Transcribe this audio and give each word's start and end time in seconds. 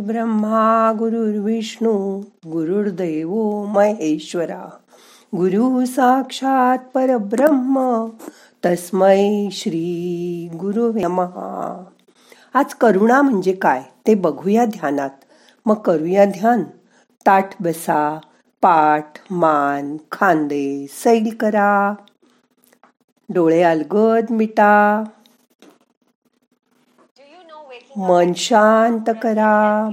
ब्रह्मा 0.00 0.92
गुरुर्विष्णू 0.98 2.20
गुरुर्दैव 2.46 3.64
महेश्वरा. 3.64 4.70
गुरु 5.36 5.84
साक्षात 5.84 6.78
परब्रह्म 6.94 8.06
तस्मै 8.64 9.48
श्री 9.52 10.48
गुरु 10.54 10.92
नमहा 10.92 11.84
आज 12.54 12.74
करुणा 12.74 13.22
म्हणजे 13.22 13.52
काय 13.52 13.82
ते 14.06 14.14
बघूया 14.14 14.64
ध्यानात. 14.64 15.10
मग 15.66 15.74
करूया 15.74 16.24
ध्यान. 16.24 16.62
ताठ 17.26 17.62
बसा 17.62 18.20
पाठ 18.62 19.12
मान 19.30 19.96
खांदे 20.12 20.86
सैल 20.90 21.36
करा. 21.40 21.94
डोळे 23.28 23.62
अलगद 23.62 24.24
मिटा. 24.30 25.04
मन 27.98 28.32
शांत 28.32 29.10
करा. 29.22 29.88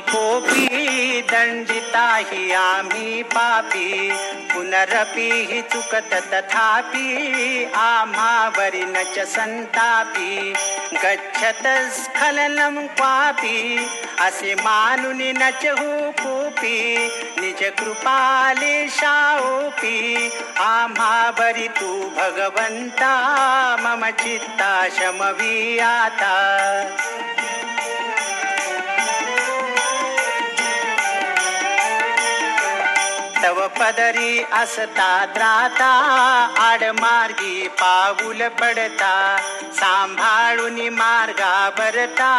कोपी 0.00 1.22
दंडिता 1.22 2.16
ही 2.16 2.52
आम्ही 2.52 3.22
पापी. 3.22 4.12
पुनरपी 4.54 5.30
हि 5.30 5.62
चुकत 5.62 6.10
तथापि 6.12 7.06
आम्हावरी 7.74 8.84
न 8.84 9.02
च 9.16 9.18
संतापी 9.18 10.52
गच्छत 11.04 11.66
स्खलनम 11.92 12.86
क्वापी. 12.86 13.78
असे 14.20 14.54
मानून 14.54 15.20
न 15.22 15.50
च 15.62 15.66
हो 15.66 16.12
निज 17.40 17.62
कृपाले 17.78 18.88
शाओपी. 18.88 20.30
आम्हावरी 20.60 21.68
तू 21.68 22.08
भगवंता 22.08 23.12
मम 23.80 24.10
चित्ता 24.10 24.88
शमवी 24.88 25.78
आता. 25.78 26.34
पदरी 33.80 34.44
असता 34.52 35.24
द्राता 35.24 35.90
आडमार्गी 36.58 37.68
पाऊल 37.68 38.48
पडता. 38.48 39.36
सांभाळून 39.74 40.88
मार्गा 40.88 41.70
बरता 41.78 42.30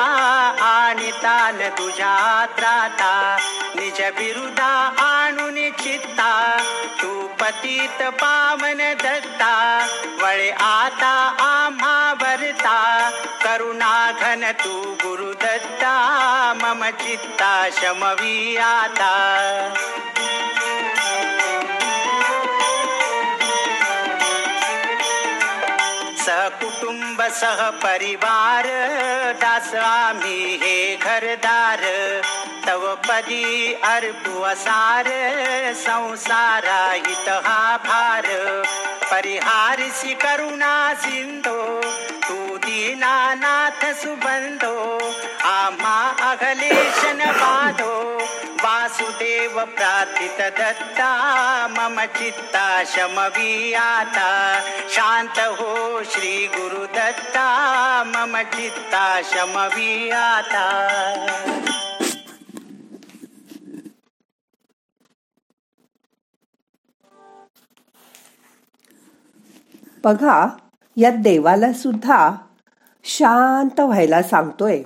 आणि 0.61 1.11
तान 1.11 1.57
तुझ्या 1.57 2.45
त्राता. 2.57 3.37
निज 3.75 4.01
बिरुदा 4.01 4.91
आणून 4.99 5.55
चित्ता 5.55 6.57
तू 7.01 7.27
पतित 7.27 8.03
पावन 8.03 8.77
दत्ता. 8.77 9.87
वळे 10.21 10.49
आता 10.49 11.35
आम्हा 11.39 12.13
भरता 12.13 13.09
करुणा 13.43 14.11
घन 14.21 14.51
तू 14.51 14.93
गुरुदत्ता. 14.93 15.93
मम 16.61 16.83
चित्ता 16.83 17.69
शमवी 17.71 18.57
आता. 18.57 19.15
कुटुंब 26.79 27.21
सह 27.21 27.69
परिवार 27.69 28.63
दास 29.41 29.73
आम्ही 29.75 30.59
हे 30.61 30.95
घरदार. 30.95 31.81
तव 32.67 32.83
पदी 33.07 33.73
अर्पुवसार 33.73 35.05
संसारा 35.75 36.79
हित 36.91 37.29
हा 37.47 37.77
भार 37.77 38.27
परिहारसी 39.11 40.13
करुणा 40.13 40.93
सिंधो 40.93 41.59
तू 42.27 42.57
दीनानाथ 42.57 43.81
सुबंधो. 43.93 44.75
आम्हा 45.49 45.99
अघलेशन 46.31 47.19
बाधो 47.25 47.58
देव 49.39 49.59
प्रार्थित 49.65 50.39
दत्ता 50.39 51.67
मम 51.69 51.99
चित्ता 51.99 52.83
शमवी 52.85 53.73
आता 53.73 54.59
शांत 54.89 55.39
हो 55.39 56.03
श्री 56.03 56.47
गुरु 56.47 56.85
दत्ता 56.85 58.03
मम 58.07 58.37
चित्ता 58.37 59.21
शमवी 59.23 60.09
आता 60.09 60.67
बघा 70.03 70.47
या 70.97 71.09
देवाला 71.09 71.73
सुद्धा 71.73 72.31
शांत 73.03 73.79
व्हायला 73.79 74.23
सांगतोय. 74.23 74.83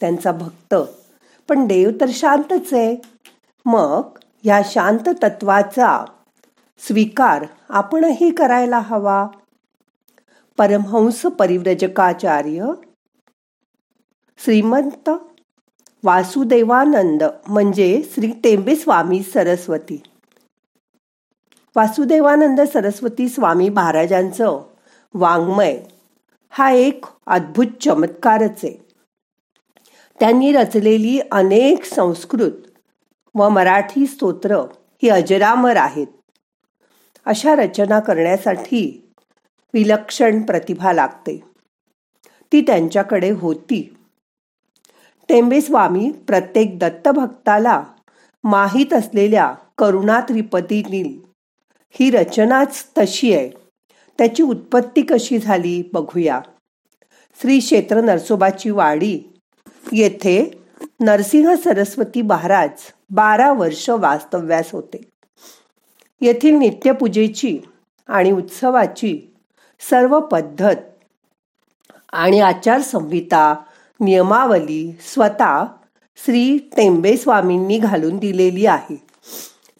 त्यांचा 0.00 0.32
भक्त. 0.32 0.74
पण 1.48 1.66
देव 1.66 1.90
तर 2.00 2.06
शांतच 2.12 2.74
आहे. 2.74 3.11
मग 3.64 4.18
या 4.44 4.60
शांत 4.64 5.08
तत्वाचा 5.22 6.04
स्वीकार 6.78 7.44
आपणही 7.68 8.30
करायला 8.30 8.78
हवा. 8.78 9.26
परमहंस 10.58 11.22
परिव्रजकाचार्य 11.22 12.66
श्रीमंत 14.38 15.10
वासुदेवानंद 16.04 17.22
म्हणजे 17.48 18.02
श्री 18.12 18.32
टेंबे 18.44 18.76
स्वामी 18.76 19.22
सरस्वती. 19.22 20.02
वासुदेवानंद 21.76 22.60
सरस्वती 22.60 23.28
स्वामी 23.28 23.68
महाराजांचं 23.68 24.62
वाङ्मय 25.14 25.82
हा 26.50 26.70
एक 26.70 27.04
अद्भुत 27.26 27.82
चमत्कारच 27.84 28.60
आहे. 28.62 28.84
त्यांनी 30.20 30.52
रचलेली 30.52 31.20
अनेक 31.32 31.84
संस्कृत 31.84 32.52
व 33.34 33.48
मराठी 33.48 34.06
स्तोत्र 34.06 34.56
ही 35.02 35.08
अजरामर 35.08 35.76
आहेत. 35.76 36.06
अशा 37.24 37.54
रचना 37.54 38.00
करण्यासाठी 38.00 39.12
विलक्षण 39.74 40.42
प्रतिभा 40.42 40.92
लागते. 40.92 41.42
ती 42.52 42.60
त्यांच्याकडे 42.60 43.30
होती. 43.30 43.96
टेंबेस्वामी 45.28 46.12
प्रत्येक 46.26 46.78
दत्तभक्ताला 46.78 47.84
माहीत 48.44 48.92
असलेल्या 48.92 49.54
करुणा 49.78 50.20
त्रिपदीतील 50.20 51.18
ही 51.90 52.10
रचनाच 52.10 52.86
तशी 52.98 53.34
आहे. 53.34 53.50
त्याची 54.18 54.42
उत्पत्ती 54.42 55.02
कशी 55.02 55.38
झाली 55.38 55.90
बघूया. 55.92 56.40
श्री 57.40 57.58
क्षेत्र 57.58 58.00
नरसोबाची 58.00 58.70
वाडी 58.70 59.20
येथे 59.92 60.61
नरसिंह 61.02 61.54
सरस्वती 61.54 62.22
महाराज 62.22 62.70
बारा 63.10 63.52
वर्ष 63.52 63.90
वास्तव्यास 63.90 64.70
होते. 64.72 65.00
येथील 66.20 66.54
नित्यपूजेची 66.54 67.58
आणि 68.08 68.30
उत्सवाची 68.30 69.34
सर्व 69.90 70.20
पद्धत 70.20 70.74
आणि 72.12 72.40
आचारसंहिता 72.40 73.54
नियमावली 74.00 74.96
स्वतः 75.00 75.64
श्री 76.16 76.58
टेंबे 76.76 77.16
स्वामींनी 77.16 77.78
घालून 77.78 78.18
दिलेली 78.18 78.66
आहे. 78.66 79.02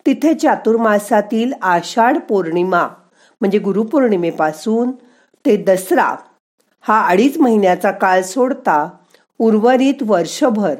तिथे 0.06 0.34
चातुर्मासातील 0.34 1.52
आषाढ 1.62 2.18
पौर्णिमा 2.18 2.88
म्हणजे 3.40 3.58
गुरुपौर्णिमेपासून 3.58 4.90
ते 5.46 5.56
दसरा 5.56 6.16
हा 6.80 7.06
अडीच 7.06 7.38
महिन्याचा 7.38 7.90
काळ 7.90 8.22
सोडता 8.22 8.90
उर्वरित 9.38 10.02
वर्षभर 10.02 10.74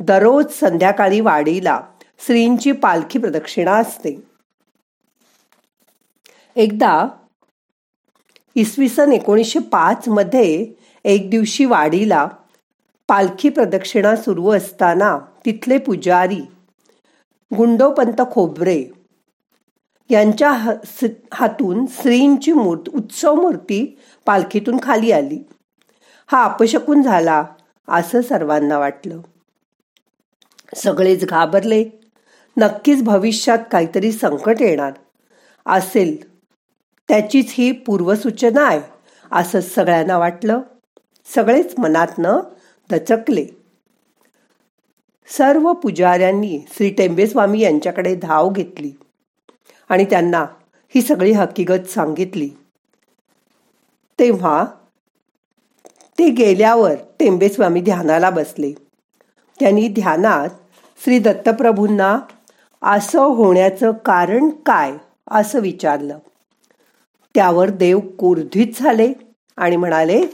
दररोज 0.00 0.52
संध्याकाळी 0.52 1.20
वाडीला 1.20 1.80
श्रींची 2.18 2.72
पालखी 2.72 3.18
प्रदक्षिणा 3.18 3.72
असते. 3.72 4.20
एकदा 6.56 7.08
इसवी 8.54 8.88
सन 8.88 9.12
एकोणीसशे 9.12 9.58
पाच 9.58 10.08
मध्ये 10.08 10.66
एक 11.04 11.30
दिवशी 11.30 11.64
वाडीला 11.64 12.28
पालखी 13.08 13.48
प्रदक्षिणा 13.48 14.14
सुरू 14.16 14.50
असताना 14.50 15.18
तिथले 15.44 15.78
पुजारी 15.78 16.40
गुंडोपंत 17.56 18.22
खोबरे 18.32 18.84
यांच्या 20.10 20.50
हातून 21.32 21.84
श्रींची 21.86 22.52
मूर्त 22.52 22.88
उत्सव 22.88 23.34
मूर्ती 23.34 23.98
पालखीतून 24.26 24.78
खाली 24.82 25.12
आली. 25.12 25.38
हा 26.26 26.44
अपशकून 26.44 27.02
झाला 27.02 27.44
असं 27.88 28.20
सर्वांना 28.20 28.78
वाटलं. 28.78 29.20
सगळेच 30.76 31.24
घाबरले. 31.24 31.84
नक्कीच 32.56 33.02
भविष्यात 33.02 33.58
काहीतरी 33.72 34.12
संकट 34.12 34.56
येणार 34.60 34.92
असेल. 35.66 36.38
त्याचीच 37.08 37.46
ही 37.50 37.72
पूर्वसूचना 37.72 38.66
आहे 38.66 38.80
असं 39.32 39.60
सगळ्यांना 39.60 40.18
वाटलं. 40.18 40.60
सगळेच 41.34 41.74
मनातनं 41.78 42.40
दचकले. 42.90 43.46
सर्व 45.26 45.72
पुजाऱ्यांनी 45.72 46.60
श्री 46.72 46.90
टेंबेस्वामी 46.90 47.60
यांच्याकडे 47.60 48.14
धाव 48.14 48.48
घेतली 48.48 48.92
आणि 49.88 50.04
त्यांना 50.04 50.46
ही 50.94 51.02
सगळी 51.02 51.32
हकीकत 51.32 51.88
सांगितली. 51.88 52.50
तेव्हा 54.18 54.64
ते 56.18 56.30
गेल्यावर 56.30 56.94
टेंबेस्वामी 57.20 57.80
ध्यानाला 57.80 58.30
बसले. 58.30 58.83
त्यांनी 59.60 59.88
ध्यानात 59.88 60.48
श्री 61.04 61.18
दत्तप्रभूंना 61.18 62.18
असं 62.82 63.20
होण्याचं 63.20 63.92
कारण 63.92 64.48
काय 64.48 64.92
असं 65.30 65.60
विचारलं. 65.60 66.18
त्यावर 67.34 67.70
देव 67.70 67.98
कोर्धित 67.98 68.66
झाले 68.74 69.12
आणि 69.56 69.76
म्हणाले 69.76 70.26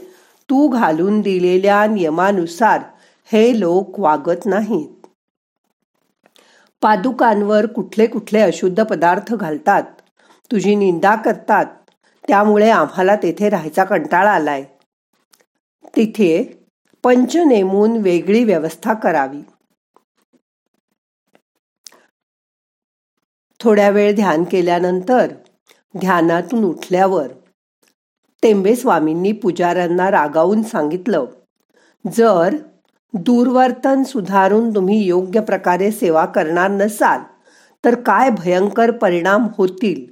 तू 0.49 0.67
घालून 0.67 1.21
दिलेल्या 1.21 1.85
नियमानुसार 1.85 2.81
हे 3.31 3.59
लोक 3.59 3.99
वागत 3.99 4.45
नाहीत. 4.45 5.07
पादुकांवर 6.81 7.65
कुठले 7.65 8.07
कुठले 8.07 8.39
अशुद्ध 8.39 8.83
पदार्थ 8.83 9.33
घालतात. 9.33 9.83
तुझी 10.51 10.75
निंदा 10.75 11.15
करतात. 11.15 11.65
त्यामुळे 12.27 12.69
आम्हाला 12.69 13.15
तेथे 13.15 13.49
राहायचा 13.49 13.83
कंटाळा 13.83 14.31
आलाय. 14.31 14.63
तिथे 15.95 16.60
पंच 17.03 17.35
नेमून 17.37 17.97
वेगळी 17.97 18.43
व्यवस्था 18.43 18.93
करावी. 18.93 19.41
थोड्या 23.59 23.89
वेळ 23.89 24.15
ध्यान 24.15 24.43
केल्यानंतर 24.43 25.33
ध्यानातून 25.99 26.63
उठल्यावर 26.63 27.27
टेंबे 28.43 28.75
स्वामींनी 28.75 29.31
पुजाऱ्यांना 29.31 30.11
रागावून 30.11 30.63
सांगितलं 30.63 31.25
जर 32.05 32.55
दूरवर्तन 33.13 34.03
सुधारून 34.03 34.75
तुम्ही 34.75 35.05
योग्य 35.05 35.41
प्रकारे 35.41 35.91
सेवा 35.91 36.25
करणार 36.25 36.69
नसाल 36.71 37.19
तर 37.83 37.95
काय 38.01 38.29
भयंकर 38.29 38.91
परिणाम 38.91 39.47
होतील 39.57 40.05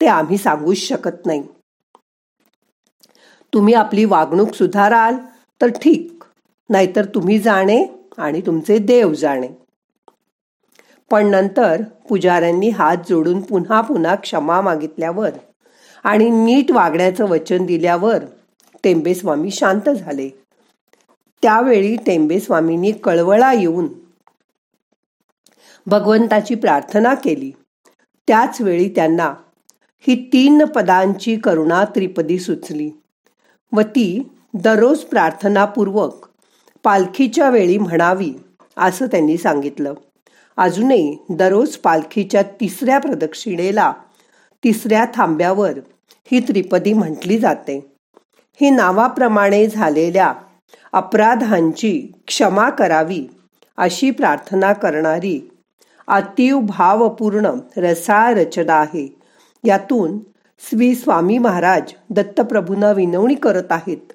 ते 0.00 0.06
आम्ही 0.06 0.38
सांगूच 0.38 0.78
शकत 0.78 1.26
नाही. 1.26 1.42
तुम्ही 3.52 3.74
आपली 3.74 4.04
वागणूक 4.04 4.54
सुधाराल 4.54 5.16
तर 5.60 5.66
ठीक 5.66 6.11
नाहीतर 6.70 7.04
तुम्ही 7.04 7.38
जाणे 7.38 7.84
आणि 8.18 8.40
तुमचे 8.40 8.78
देव 8.78 9.14
जाणे. 9.14 9.48
पण 11.10 11.26
नंतर 11.26 11.82
पुजाऱ्यांनी 12.08 12.68
हात 12.68 12.96
जोडून 13.08 13.40
पुन्हा 13.40 13.80
पुन्हा 13.80 14.14
क्षमा 14.14 14.60
मागितल्यावर 14.60 15.30
आणि 16.04 16.30
नीट 16.30 16.72
वागण्याचं 16.72 17.24
वचन 17.24 17.66
दिल्यावर 17.66 18.24
टेंबेस्वामी 18.84 19.50
शांत 19.50 19.90
झाले. 19.90 20.28
त्यावेळी 21.42 21.96
टेंबेस्वामींनी 21.96 22.92
कळवळा 22.92 23.52
येऊन 23.52 23.88
भगवंताची 25.86 26.54
प्रार्थना 26.54 27.14
केली. 27.14 27.52
त्याच 28.28 28.60
वेळी 28.60 28.88
त्यांना 28.88 29.34
ही 30.06 30.30
तीन 30.32 30.64
पदांची 30.64 31.36
करुणा 31.36 31.84
त्रिपदी 31.84 32.38
सुचली 32.38 32.90
व 33.72 33.80
ती 33.80 34.30
दररोज 34.54 34.98
प्रार्थनापूर्वक 34.98 36.31
पालखीच्या 36.82 37.50
वेळी 37.50 37.78
म्हणावी 37.78 38.32
असं 38.76 39.06
त्यांनी 39.06 39.36
सांगितलं. 39.36 39.94
अजूनही 40.56 41.16
दररोज 41.30 41.76
पालखीच्या 41.76 42.42
तिसऱ्या 42.42 42.98
प्रदक्षिणेला 42.98 43.92
तिसऱ्या 44.64 45.04
थांब्यावर 45.14 45.70
ही 46.32 46.40
त्रिपदी 46.40 46.92
म्हटली 46.92 47.38
जाते. 47.38 47.92
ही 48.60 48.70
नावाप्रमाणे 48.70 49.66
झालेल्या 49.66 50.32
अपराधांची 50.92 52.12
क्षमा 52.26 52.70
करावी 52.70 53.26
अशी 53.76 54.10
प्रार्थना 54.10 54.72
करणारी 54.72 55.50
अतीव 56.08 56.60
भावपूर्ण 56.60 57.50
रसाळ 57.76 58.34
रचना 58.34 58.74
आहे. 58.74 59.16
यातून 59.64 60.18
श्री 60.60 60.94
स्वामी 60.94 61.38
महाराज 61.38 61.92
दत्तप्रभूंना 62.10 62.92
विनवणी 62.92 63.34
करत 63.34 63.70
आहेत. 63.70 64.12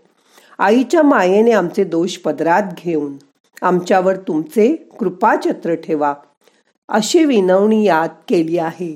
आईच्या 0.60 1.04
मायेने 1.04 1.52
आमचे 1.52 1.84
दोष 1.84 2.18
पदरात 2.18 2.64
घेऊन 2.78 3.18
आमच्यावर 3.62 4.16
तुमचे 4.16 4.76
कृपाचत्र 5.00 5.76
ठेवा. 5.76 6.14
अशी 6.90 7.26
विनवणी 7.26 7.84
यात 7.84 8.10
केली 8.28 8.58
आहे. 8.58 8.96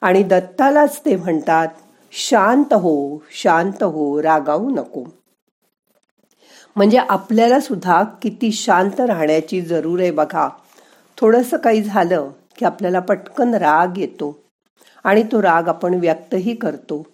आणि 0.00 0.22
दत्तालाच 0.22 1.00
ते 1.04 1.16
म्हणतात 1.16 1.68
शांत 2.12 2.72
हो 2.72 3.22
शांत 3.30 3.82
हो 3.82 4.22
रागावू 4.22 4.70
नको. 4.70 5.04
म्हणजे 6.76 6.98
आपल्याला 6.98 7.60
सुद्धा 7.60 8.04
किती 8.04 8.52
शांत 8.52 9.00
राहण्याची 9.00 9.60
जरूर 9.60 10.00
आहे 10.00 10.10
बघा. 10.10 10.48
थोडंसं 11.16 11.56
काही 11.56 11.82
झालं 11.82 12.30
की 12.58 12.64
आपल्याला 12.64 13.00
पटकन 13.00 13.54
राग 13.54 13.98
येतो 13.98 14.38
आणि 15.04 15.22
तो 15.22 15.42
राग 15.42 15.68
आपण 15.68 15.94
व्यक्तही 15.94 16.54
करतो. 16.54 17.06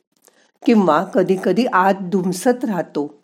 किंवा 0.67 1.05
कधी 1.05 1.37
कधी 1.45 1.67
आत 1.67 1.95
धुमसत 2.03 2.65
राहतो. 2.65 3.24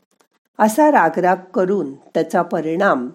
असा 0.59 0.91
रागराग 0.91 1.37
करून 1.37 1.95
त्याचा 1.95 2.43
परिणाम 2.43 3.11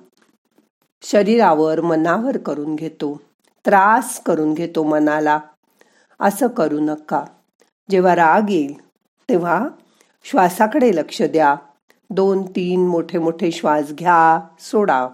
शरीरावर 1.02 1.82
मनावर 1.82 2.38
करून 2.38 2.76
घेतो. 2.76 3.22
त्रास 3.66 4.20
करून 4.20 4.54
घेतो 4.54 4.84
मनाला. 4.84 5.40
असं 6.20 6.48
करू 6.48 6.80
नका. 6.80 7.26
जेव्हा 7.90 8.16
राग 8.16 8.50
येईल 8.50 8.88
तेव्हा 9.30 9.68
श्वासाकडे 10.24 10.96
लक्ष 10.96 11.22
द्या. 11.22 11.56
दोन 12.10 12.44
तीन 12.44 12.88
मोठे 12.88 13.18
मोठे 13.18 13.52
श्वास 13.52 13.92
घ्या 13.92 14.40
सोडा. 14.60 15.08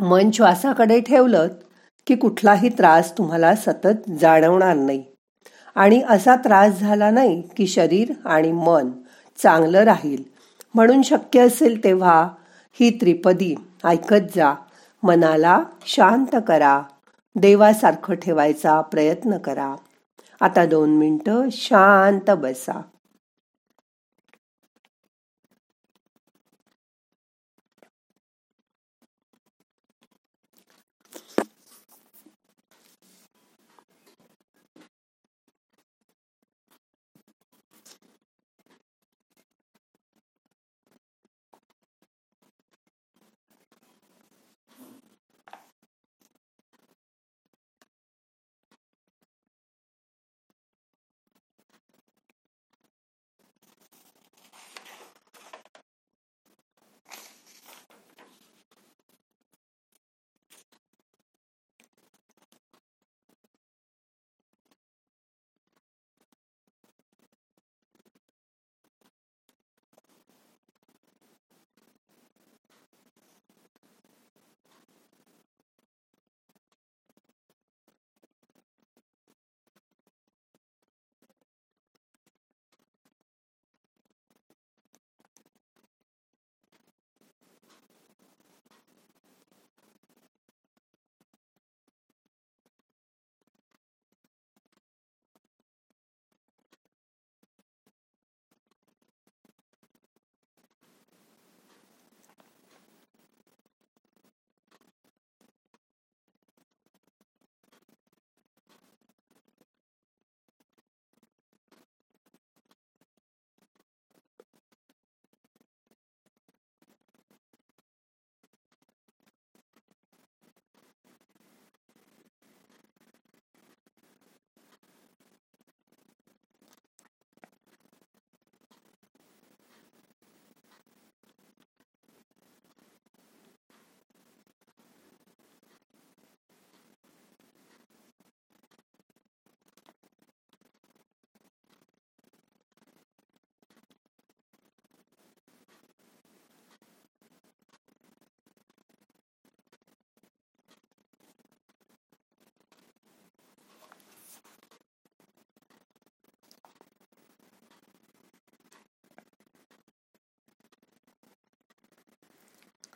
मन 0.00 0.30
श्वासाकडे 0.30 1.00
ठेवलं 1.00 1.48
की 2.06 2.14
कुठलाही 2.14 2.68
त्रास 2.68 3.18
तुम्हाला 3.18 3.54
सतत 3.54 4.10
जाणवणार 4.20 4.76
नाही. 4.76 5.04
आणि 5.74 6.02
असा 6.08 6.36
त्रास 6.36 6.78
झाला 6.78 7.10
नाही 7.10 7.42
की 7.56 7.66
शरीर 7.66 8.12
आणि 8.24 8.52
मन 8.52 8.90
चांगलं 9.42 9.84
राहील. 9.84 10.22
म्हणून 10.74 11.02
शक्य 11.02 11.40
असेल 11.40 11.84
तेव्हा 11.84 12.28
ही 12.72 12.90
त्रिपदी 12.90 13.54
ऐकत 13.84 14.36
जा. 14.36 14.54
मनाला 15.02 15.62
शांत 15.86 16.36
करा. 16.48 16.82
देवासारखं 17.36 18.14
ठेवायचा 18.14 18.80
प्रयत्न 18.80 19.38
करा. 19.38 19.74
आता 20.40 20.66
दोन 20.66 20.90
मिनटं 20.90 21.48
शांत 21.52 22.30
बसा. 22.30 22.80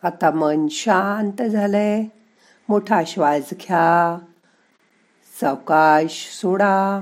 आता 0.03 0.31
मन 0.31 0.67
शांत 0.71 1.43
झालंय. 1.43 2.05
मोठा 2.69 3.03
श्वास 3.07 3.51
घ्या. 3.53 4.19
सावकाश 5.41 6.39
सोडा. 6.41 7.01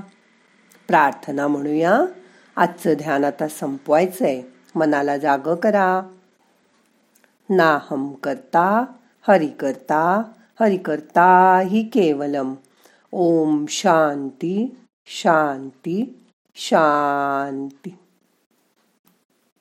प्रार्थना 0.87 1.47
म्हणूया. 1.47 2.01
आजचं 2.55 2.93
ध्यान 2.93 3.23
आता 3.23 3.47
संपवायचंय. 3.47 4.41
मनाला 4.75 5.17
जाग 5.17 5.55
करा. 5.55 6.01
नाहम 7.49 8.13
करता 8.13 8.85
हरि 9.27 9.47
करता 9.47 10.23
हरि 10.61 10.77
करता 10.77 11.59
ही 11.59 11.83
केवलम. 11.83 12.53
ओम 13.11 13.65
शांती 13.69 14.77
शांती 15.05 16.25
शांती. 16.55 17.97